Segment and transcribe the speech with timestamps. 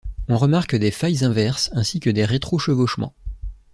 [0.27, 3.13] On remarque des failles inverses ainsi que des rétro-chevauchements.